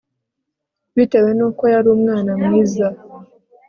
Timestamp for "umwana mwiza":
1.95-2.87